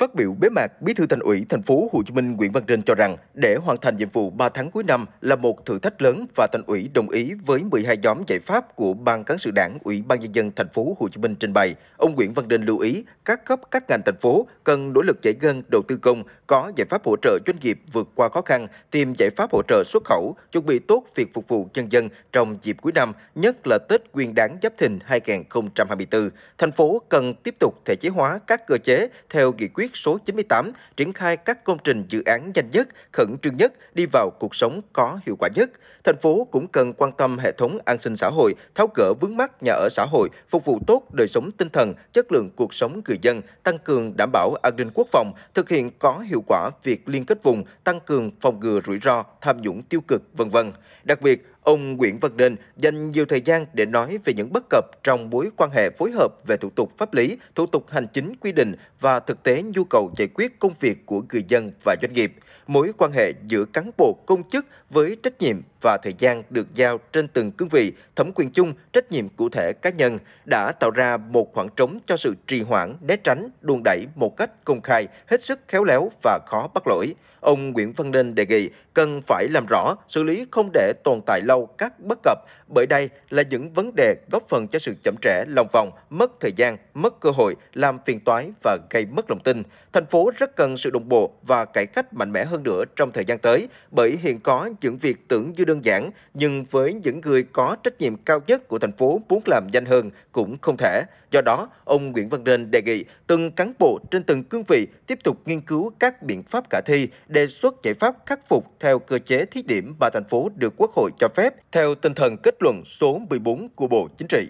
Phát 0.00 0.14
biểu 0.14 0.36
bế 0.40 0.48
mạc, 0.48 0.82
Bí 0.82 0.94
thư 0.94 1.06
Thành 1.06 1.20
ủy 1.20 1.46
Thành 1.48 1.62
phố 1.62 1.88
Hồ 1.92 2.02
Chí 2.06 2.14
Minh 2.14 2.36
Nguyễn 2.36 2.52
Văn 2.52 2.64
Trinh 2.66 2.82
cho 2.82 2.94
rằng 2.94 3.16
để 3.34 3.56
hoàn 3.62 3.78
thành 3.80 3.96
nhiệm 3.96 4.08
vụ 4.10 4.30
3 4.30 4.48
tháng 4.48 4.70
cuối 4.70 4.84
năm 4.84 5.06
là 5.20 5.36
một 5.36 5.66
thử 5.66 5.78
thách 5.78 6.02
lớn 6.02 6.26
và 6.36 6.46
Thành 6.52 6.62
ủy 6.66 6.90
đồng 6.94 7.10
ý 7.10 7.32
với 7.46 7.62
12 7.62 7.96
nhóm 7.96 8.22
giải 8.26 8.38
pháp 8.38 8.76
của 8.76 8.94
Ban 8.94 9.24
cán 9.24 9.38
sự 9.38 9.50
Đảng 9.50 9.78
Ủy 9.82 10.02
ban 10.08 10.20
nhân 10.20 10.34
dân 10.34 10.50
Thành 10.56 10.68
phố 10.68 10.96
Hồ 11.00 11.08
Chí 11.08 11.20
Minh 11.20 11.34
trình 11.34 11.52
bày. 11.52 11.74
Ông 11.96 12.14
Nguyễn 12.14 12.34
Văn 12.34 12.46
Trinh 12.48 12.62
lưu 12.62 12.78
ý 12.78 13.04
các 13.24 13.44
cấp 13.44 13.60
các 13.70 13.84
ngành 13.88 14.00
thành 14.06 14.16
phố 14.20 14.46
cần 14.64 14.92
nỗ 14.92 15.02
lực 15.02 15.22
giải 15.22 15.34
ngân 15.40 15.62
đầu 15.68 15.82
tư 15.88 15.96
công, 15.96 16.22
có 16.46 16.72
giải 16.76 16.86
pháp 16.90 17.04
hỗ 17.04 17.16
trợ 17.22 17.38
doanh 17.46 17.56
nghiệp 17.62 17.80
vượt 17.92 18.08
qua 18.14 18.28
khó 18.28 18.42
khăn, 18.42 18.66
tìm 18.90 19.14
giải 19.18 19.30
pháp 19.36 19.50
hỗ 19.52 19.62
trợ 19.68 19.82
xuất 19.86 20.04
khẩu, 20.04 20.36
chuẩn 20.52 20.66
bị 20.66 20.78
tốt 20.78 21.04
việc 21.14 21.34
phục 21.34 21.48
vụ 21.48 21.68
nhân 21.74 21.92
dân 21.92 22.08
trong 22.32 22.54
dịp 22.62 22.76
cuối 22.80 22.92
năm, 22.92 23.12
nhất 23.34 23.66
là 23.66 23.78
Tết 23.88 24.00
Nguyên 24.14 24.34
đán 24.34 24.58
Giáp 24.62 24.72
Thìn 24.78 24.98
2024. 25.04 26.30
Thành 26.58 26.72
phố 26.72 27.02
cần 27.08 27.34
tiếp 27.34 27.54
tục 27.60 27.74
thể 27.84 27.96
chế 28.00 28.08
hóa 28.08 28.40
các 28.46 28.66
cơ 28.66 28.78
chế 28.78 29.08
theo 29.30 29.52
nghị 29.52 29.68
quyết 29.68 29.89
số 29.96 30.18
98 30.24 30.72
triển 30.96 31.12
khai 31.12 31.36
các 31.36 31.64
công 31.64 31.78
trình 31.84 32.04
dự 32.08 32.22
án 32.26 32.52
nhanh 32.54 32.70
nhất, 32.70 32.88
khẩn 33.12 33.36
trương 33.42 33.56
nhất, 33.56 33.72
đi 33.94 34.06
vào 34.12 34.30
cuộc 34.40 34.54
sống 34.54 34.80
có 34.92 35.18
hiệu 35.26 35.36
quả 35.38 35.48
nhất. 35.54 35.70
Thành 36.04 36.16
phố 36.16 36.46
cũng 36.50 36.68
cần 36.68 36.92
quan 36.92 37.12
tâm 37.12 37.38
hệ 37.38 37.52
thống 37.52 37.78
an 37.84 37.98
sinh 38.00 38.16
xã 38.16 38.28
hội, 38.28 38.54
tháo 38.74 38.88
gỡ 38.94 39.12
vướng 39.20 39.36
mắc 39.36 39.62
nhà 39.62 39.72
ở 39.72 39.88
xã 39.90 40.06
hội, 40.10 40.28
phục 40.50 40.64
vụ 40.64 40.78
tốt 40.86 41.02
đời 41.12 41.28
sống 41.28 41.50
tinh 41.50 41.68
thần, 41.68 41.94
chất 42.12 42.32
lượng 42.32 42.50
cuộc 42.56 42.74
sống 42.74 43.00
người 43.08 43.18
dân, 43.22 43.42
tăng 43.62 43.78
cường 43.78 44.16
đảm 44.16 44.30
bảo 44.32 44.54
an 44.62 44.76
ninh 44.76 44.90
quốc 44.94 45.08
phòng, 45.12 45.32
thực 45.54 45.68
hiện 45.68 45.90
có 45.98 46.18
hiệu 46.18 46.44
quả 46.46 46.70
việc 46.82 47.08
liên 47.08 47.24
kết 47.24 47.42
vùng, 47.42 47.64
tăng 47.84 48.00
cường 48.00 48.30
phòng 48.40 48.60
ngừa 48.60 48.80
rủi 48.86 48.98
ro, 49.02 49.24
tham 49.40 49.62
nhũng 49.62 49.82
tiêu 49.82 50.00
cực, 50.08 50.22
vân 50.36 50.50
vân. 50.50 50.72
Đặc 51.04 51.22
biệt, 51.22 51.46
Ông 51.62 51.96
Nguyễn 51.96 52.18
Văn 52.18 52.32
Nên 52.36 52.56
dành 52.76 53.10
nhiều 53.10 53.26
thời 53.26 53.40
gian 53.40 53.66
để 53.72 53.86
nói 53.86 54.18
về 54.24 54.32
những 54.34 54.52
bất 54.52 54.64
cập 54.70 54.84
trong 55.02 55.30
mối 55.30 55.50
quan 55.56 55.70
hệ 55.70 55.90
phối 55.90 56.10
hợp 56.10 56.28
về 56.46 56.56
thủ 56.56 56.70
tục 56.70 56.92
pháp 56.98 57.14
lý, 57.14 57.38
thủ 57.54 57.66
tục 57.66 57.84
hành 57.90 58.06
chính 58.12 58.36
quy 58.36 58.52
định 58.52 58.74
và 59.00 59.20
thực 59.20 59.42
tế 59.42 59.62
nhu 59.62 59.84
cầu 59.84 60.12
giải 60.16 60.28
quyết 60.34 60.58
công 60.58 60.72
việc 60.80 61.06
của 61.06 61.22
người 61.32 61.44
dân 61.48 61.70
và 61.84 61.96
doanh 62.02 62.12
nghiệp. 62.12 62.32
Mối 62.70 62.92
quan 62.98 63.12
hệ 63.12 63.32
giữa 63.46 63.64
cán 63.64 63.90
bộ 63.98 64.18
công 64.26 64.50
chức 64.50 64.66
với 64.90 65.16
trách 65.22 65.40
nhiệm 65.40 65.56
và 65.82 65.98
thời 66.02 66.14
gian 66.18 66.42
được 66.50 66.74
giao 66.74 66.98
trên 67.12 67.28
từng 67.28 67.52
cương 67.52 67.68
vị, 67.68 67.92
thẩm 68.16 68.32
quyền 68.34 68.50
chung, 68.50 68.74
trách 68.92 69.12
nhiệm 69.12 69.28
cụ 69.28 69.48
thể 69.48 69.72
cá 69.82 69.90
nhân 69.90 70.18
đã 70.44 70.72
tạo 70.72 70.90
ra 70.90 71.16
một 71.16 71.54
khoảng 71.54 71.68
trống 71.76 71.98
cho 72.06 72.16
sự 72.16 72.34
trì 72.46 72.62
hoãn, 72.62 72.96
né 73.00 73.16
tránh, 73.16 73.48
đùn 73.60 73.82
đẩy 73.84 74.06
một 74.14 74.36
cách 74.36 74.64
công 74.64 74.80
khai, 74.80 75.08
hết 75.26 75.44
sức 75.44 75.60
khéo 75.68 75.84
léo 75.84 76.10
và 76.22 76.38
khó 76.46 76.68
bắt 76.74 76.86
lỗi. 76.86 77.14
Ông 77.40 77.72
Nguyễn 77.72 77.92
Văn 77.92 78.10
Nên 78.10 78.34
đề 78.34 78.46
nghị 78.46 78.70
cần 78.94 79.20
phải 79.26 79.46
làm 79.50 79.66
rõ, 79.66 79.96
xử 80.08 80.22
lý 80.22 80.46
không 80.50 80.70
để 80.72 80.92
tồn 81.04 81.20
tại 81.26 81.40
lâu 81.40 81.66
các 81.66 82.00
bất 82.00 82.18
cập, 82.22 82.38
bởi 82.74 82.86
đây 82.86 83.08
là 83.30 83.42
những 83.42 83.72
vấn 83.72 83.92
đề 83.96 84.16
góp 84.30 84.48
phần 84.48 84.68
cho 84.68 84.78
sự 84.78 84.94
chậm 85.02 85.14
trễ, 85.22 85.44
lòng 85.46 85.68
vòng, 85.72 85.90
mất 86.10 86.40
thời 86.40 86.52
gian, 86.52 86.76
mất 86.94 87.20
cơ 87.20 87.30
hội, 87.30 87.56
làm 87.74 87.98
phiền 88.06 88.20
toái 88.20 88.50
và 88.62 88.78
gây 88.90 89.06
mất 89.06 89.30
lòng 89.30 89.40
tin. 89.44 89.62
Thành 89.92 90.06
phố 90.06 90.30
rất 90.36 90.56
cần 90.56 90.76
sự 90.76 90.90
đồng 90.90 91.08
bộ 91.08 91.30
và 91.42 91.64
cải 91.64 91.86
cách 91.86 92.14
mạnh 92.14 92.32
mẽ 92.32 92.44
hơn 92.44 92.59
nữa 92.62 92.84
trong 92.96 93.12
thời 93.12 93.24
gian 93.24 93.38
tới, 93.38 93.68
bởi 93.90 94.18
hiện 94.22 94.40
có 94.40 94.70
những 94.80 94.98
việc 94.98 95.16
tưởng 95.28 95.52
như 95.56 95.64
đơn 95.64 95.84
giản, 95.84 96.10
nhưng 96.34 96.64
với 96.70 96.94
những 96.94 97.20
người 97.20 97.44
có 97.52 97.76
trách 97.82 98.00
nhiệm 98.00 98.16
cao 98.16 98.40
nhất 98.46 98.68
của 98.68 98.78
thành 98.78 98.92
phố 98.92 99.20
muốn 99.28 99.42
làm 99.46 99.68
nhanh 99.72 99.84
hơn 99.84 100.10
cũng 100.32 100.56
không 100.60 100.76
thể. 100.76 101.02
Do 101.30 101.40
đó, 101.40 101.68
ông 101.84 102.12
Nguyễn 102.12 102.28
Văn 102.28 102.44
Nên 102.44 102.70
đề 102.70 102.82
nghị 102.82 103.04
từng 103.26 103.50
cán 103.50 103.72
bộ 103.78 103.98
trên 104.10 104.22
từng 104.22 104.44
cương 104.44 104.64
vị 104.68 104.86
tiếp 105.06 105.18
tục 105.24 105.36
nghiên 105.44 105.60
cứu 105.60 105.92
các 105.98 106.22
biện 106.22 106.42
pháp 106.42 106.64
khả 106.70 106.80
thi, 106.86 107.08
đề 107.28 107.46
xuất 107.46 107.74
giải 107.82 107.94
pháp 107.94 108.14
khắc 108.26 108.48
phục 108.48 108.64
theo 108.80 108.98
cơ 108.98 109.18
chế 109.18 109.44
thí 109.44 109.62
điểm 109.62 109.94
mà 110.00 110.10
thành 110.10 110.24
phố 110.24 110.50
được 110.56 110.74
Quốc 110.76 110.90
hội 110.94 111.10
cho 111.18 111.28
phép 111.28 111.54
theo 111.72 111.94
tinh 111.94 112.14
thần 112.14 112.36
kết 112.36 112.54
luận 112.60 112.82
số 112.84 113.20
14 113.30 113.68
của 113.74 113.86
Bộ 113.86 114.08
Chính 114.16 114.28
trị. 114.28 114.46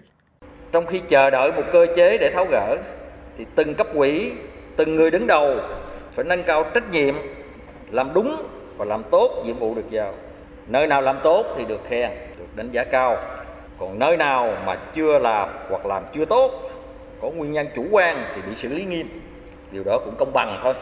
Trong 0.71 0.85
khi 0.85 1.01
chờ 1.09 1.29
đợi 1.29 1.51
một 1.51 1.63
cơ 1.73 1.85
chế 1.95 2.17
để 2.17 2.31
tháo 2.33 2.45
gỡ, 2.51 2.77
thì 3.37 3.45
từng 3.55 3.75
cấp 3.75 3.87
quỹ, 3.95 4.31
từng 4.75 4.95
người 4.95 5.11
đứng 5.11 5.27
đầu 5.27 5.59
phải 6.15 6.25
nâng 6.25 6.43
cao 6.43 6.63
trách 6.73 6.91
nhiệm, 6.91 7.15
làm 7.91 8.13
đúng 8.13 8.43
và 8.77 8.85
làm 8.85 9.03
tốt 9.11 9.43
nhiệm 9.45 9.57
vụ 9.57 9.75
được 9.75 9.89
giao. 9.89 10.13
Nơi 10.67 10.87
nào 10.87 11.01
làm 11.01 11.19
tốt 11.23 11.45
thì 11.57 11.65
được 11.65 11.81
khen, 11.89 12.11
được 12.39 12.55
đánh 12.55 12.71
giá 12.71 12.83
cao. 12.83 13.17
Còn 13.79 13.99
nơi 13.99 14.17
nào 14.17 14.53
mà 14.65 14.75
chưa 14.93 15.19
làm 15.19 15.49
hoặc 15.69 15.85
làm 15.85 16.03
chưa 16.13 16.25
tốt, 16.25 16.51
có 17.21 17.29
nguyên 17.29 17.53
nhân 17.53 17.67
chủ 17.75 17.85
quan 17.91 18.23
thì 18.35 18.41
bị 18.41 18.55
xử 18.55 18.69
lý 18.69 18.85
nghiêm. 18.85 19.07
Điều 19.71 19.83
đó 19.83 19.99
cũng 20.05 20.15
công 20.17 20.33
bằng 20.33 20.59
thôi. 20.63 20.73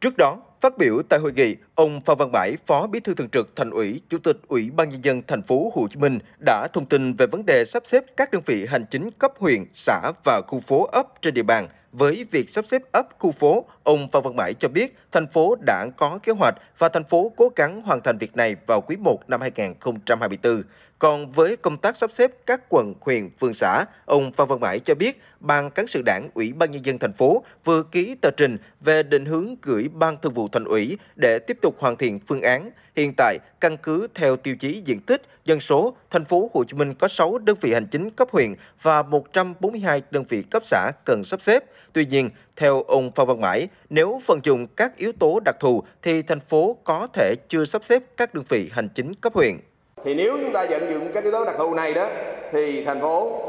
Trước 0.00 0.16
đó, 0.18 0.36
phát 0.60 0.78
biểu 0.78 1.02
tại 1.08 1.20
hội 1.20 1.32
nghị, 1.36 1.56
ông 1.74 2.00
Phan 2.00 2.18
Văn 2.18 2.32
Bãi, 2.32 2.56
Phó 2.66 2.86
Bí 2.86 3.00
thư 3.00 3.14
Thường 3.14 3.28
trực 3.28 3.56
Thành 3.56 3.70
ủy, 3.70 4.00
Chủ 4.08 4.18
tịch 4.18 4.36
Ủy 4.48 4.70
ban 4.70 4.88
nhân 4.88 5.04
dân 5.04 5.22
thành 5.26 5.42
phố 5.42 5.72
Hồ 5.74 5.88
Chí 5.90 5.96
Minh 5.96 6.18
đã 6.46 6.68
thông 6.72 6.86
tin 6.86 7.14
về 7.14 7.26
vấn 7.26 7.46
đề 7.46 7.64
sắp 7.64 7.82
xếp 7.86 8.04
các 8.16 8.32
đơn 8.32 8.42
vị 8.46 8.66
hành 8.66 8.84
chính 8.90 9.10
cấp 9.10 9.32
huyện, 9.38 9.64
xã 9.74 10.12
và 10.24 10.40
khu 10.48 10.60
phố 10.60 10.84
ấp 10.92 11.06
trên 11.22 11.34
địa 11.34 11.42
bàn. 11.42 11.68
Với 11.92 12.26
việc 12.30 12.50
sắp 12.50 12.64
xếp 12.70 12.82
ấp 12.92 13.08
khu 13.18 13.32
phố, 13.32 13.64
ông 13.82 14.08
Phan 14.12 14.22
Văn 14.22 14.36
Bảy 14.36 14.54
cho 14.54 14.68
biết 14.68 14.98
thành 15.12 15.26
phố 15.26 15.56
đã 15.66 15.86
có 15.96 16.18
kế 16.22 16.32
hoạch 16.32 16.54
và 16.78 16.88
thành 16.88 17.04
phố 17.04 17.32
cố 17.36 17.50
gắng 17.56 17.82
hoàn 17.82 18.00
thành 18.00 18.18
việc 18.18 18.36
này 18.36 18.56
vào 18.66 18.80
quý 18.80 18.96
1 18.96 19.28
năm 19.28 19.40
2024. 19.40 20.62
Còn 20.98 21.32
với 21.32 21.56
công 21.56 21.76
tác 21.76 21.96
sắp 21.96 22.10
xếp 22.12 22.30
các 22.46 22.60
quận, 22.68 22.94
huyện, 23.00 23.30
phường 23.40 23.54
xã, 23.54 23.84
ông 24.04 24.32
Phan 24.32 24.48
Văn 24.48 24.60
Mãi 24.60 24.78
cho 24.78 24.94
biết 24.94 25.22
Ban 25.40 25.70
cán 25.70 25.86
sự 25.86 26.02
Đảng 26.02 26.28
Ủy 26.34 26.52
ban 26.52 26.70
nhân 26.70 26.84
dân 26.84 26.98
thành 26.98 27.12
phố 27.12 27.44
vừa 27.64 27.82
ký 27.82 28.14
tờ 28.14 28.30
trình 28.36 28.56
về 28.80 29.02
định 29.02 29.24
hướng 29.24 29.54
gửi 29.62 29.88
Ban 29.92 30.16
Thường 30.22 30.34
vụ 30.34 30.48
Thành 30.48 30.64
ủy 30.64 30.98
để 31.16 31.38
tiếp 31.38 31.58
tục 31.62 31.76
hoàn 31.78 31.96
thiện 31.96 32.20
phương 32.28 32.42
án. 32.42 32.70
Hiện 32.96 33.12
tại, 33.16 33.38
căn 33.60 33.76
cứ 33.76 34.06
theo 34.14 34.36
tiêu 34.36 34.56
chí 34.56 34.82
diện 34.84 35.00
tích, 35.00 35.22
dân 35.44 35.60
số, 35.60 35.94
thành 36.10 36.24
phố 36.24 36.50
Hồ 36.54 36.64
Chí 36.64 36.76
Minh 36.76 36.94
có 36.94 37.08
6 37.08 37.38
đơn 37.38 37.56
vị 37.60 37.72
hành 37.72 37.86
chính 37.86 38.10
cấp 38.10 38.28
huyện 38.32 38.54
và 38.82 39.02
142 39.02 40.02
đơn 40.10 40.24
vị 40.28 40.42
cấp 40.50 40.62
xã 40.66 40.90
cần 41.04 41.24
sắp 41.24 41.42
xếp. 41.42 41.64
Tuy 41.92 42.06
nhiên, 42.06 42.30
theo 42.56 42.82
ông 42.82 43.10
Phan 43.14 43.26
Văn 43.26 43.40
Mãi, 43.40 43.68
nếu 43.90 44.20
phần 44.26 44.40
dùng 44.42 44.66
các 44.66 44.96
yếu 44.96 45.12
tố 45.12 45.40
đặc 45.44 45.56
thù 45.60 45.82
thì 46.02 46.22
thành 46.22 46.40
phố 46.40 46.76
có 46.84 47.08
thể 47.12 47.34
chưa 47.48 47.64
sắp 47.64 47.84
xếp 47.84 48.02
các 48.16 48.34
đơn 48.34 48.44
vị 48.48 48.70
hành 48.72 48.88
chính 48.94 49.14
cấp 49.14 49.34
huyện. 49.34 49.58
Thì 50.04 50.14
nếu 50.14 50.38
chúng 50.42 50.52
ta 50.52 50.66
vận 50.70 50.92
dụng 50.92 51.08
các 51.14 51.24
yếu 51.24 51.32
tố 51.32 51.44
đặc 51.44 51.54
thù 51.58 51.74
này 51.74 51.94
đó 51.94 52.08
thì 52.52 52.84
thành 52.84 53.00
phố 53.00 53.42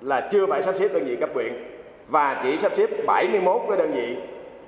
là 0.00 0.28
chưa 0.32 0.46
phải 0.46 0.62
sắp 0.62 0.74
xếp 0.74 0.88
đơn 0.92 1.04
vị 1.04 1.16
cấp 1.16 1.30
huyện 1.34 1.52
và 2.08 2.40
chỉ 2.42 2.58
sắp 2.58 2.72
xếp 2.74 2.90
71 3.06 3.62
cái 3.68 3.78
đơn 3.78 3.92
vị 3.92 4.16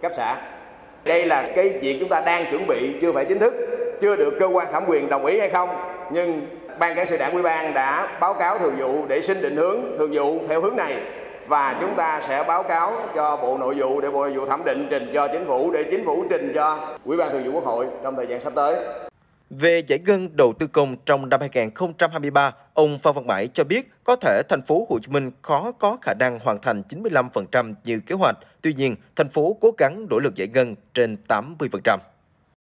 cấp 0.02 0.12
xã. 0.14 0.57
Đây 1.04 1.26
là 1.26 1.48
cái 1.56 1.68
việc 1.68 1.96
chúng 2.00 2.08
ta 2.08 2.20
đang 2.26 2.50
chuẩn 2.50 2.66
bị 2.66 2.94
chưa 3.00 3.12
phải 3.12 3.24
chính 3.24 3.38
thức, 3.38 3.54
chưa 4.00 4.16
được 4.16 4.34
cơ 4.40 4.46
quan 4.46 4.66
thẩm 4.72 4.84
quyền 4.86 5.08
đồng 5.08 5.26
ý 5.26 5.38
hay 5.38 5.48
không, 5.48 5.68
nhưng 6.10 6.40
ban 6.78 6.96
cán 6.96 7.06
sự 7.06 7.16
đảng 7.16 7.32
ủy 7.32 7.42
ban 7.42 7.74
đã 7.74 8.18
báo 8.20 8.34
cáo 8.34 8.58
thường 8.58 8.76
vụ 8.78 9.06
để 9.08 9.20
xin 9.20 9.42
định 9.42 9.56
hướng 9.56 9.80
thường 9.98 10.10
vụ 10.12 10.40
theo 10.48 10.60
hướng 10.60 10.76
này 10.76 10.96
và 11.46 11.76
chúng 11.80 11.94
ta 11.96 12.20
sẽ 12.20 12.44
báo 12.48 12.62
cáo 12.62 12.92
cho 13.14 13.36
Bộ 13.36 13.58
Nội 13.58 13.74
vụ 13.74 14.00
để 14.00 14.10
Bộ 14.10 14.24
Nội 14.24 14.32
vụ 14.32 14.46
thẩm 14.46 14.64
định 14.64 14.86
trình 14.90 15.10
cho 15.14 15.28
chính 15.28 15.46
phủ 15.46 15.70
để 15.70 15.84
chính 15.90 16.04
phủ 16.04 16.24
trình 16.30 16.52
cho 16.54 16.96
Ủy 17.04 17.16
ban 17.16 17.32
Thường 17.32 17.44
vụ 17.44 17.52
Quốc 17.52 17.64
hội 17.64 17.86
trong 18.02 18.16
thời 18.16 18.26
gian 18.26 18.40
sắp 18.40 18.52
tới. 18.56 18.76
Về 19.50 19.82
giải 19.86 19.98
ngân 19.98 20.36
đầu 20.36 20.52
tư 20.58 20.66
công 20.66 20.96
trong 21.06 21.28
năm 21.28 21.40
2023, 21.40 22.54
ông 22.74 22.98
Phan 22.98 23.14
Văn 23.14 23.26
Mãi 23.26 23.48
cho 23.54 23.64
biết 23.64 23.90
có 24.04 24.16
thể 24.16 24.42
thành 24.48 24.62
phố 24.62 24.86
Hồ 24.90 24.98
Chí 25.02 25.08
Minh 25.12 25.30
khó 25.42 25.72
có 25.72 25.98
khả 26.02 26.14
năng 26.14 26.38
hoàn 26.38 26.60
thành 26.62 26.82
95% 26.88 27.74
như 27.84 28.00
kế 28.00 28.14
hoạch. 28.14 28.36
Tuy 28.62 28.74
nhiên, 28.74 28.96
thành 29.16 29.28
phố 29.28 29.56
cố 29.60 29.70
gắng 29.78 30.06
nỗ 30.10 30.18
lực 30.18 30.34
giải 30.34 30.48
ngân 30.48 30.74
trên 30.94 31.16
80%. 31.28 31.98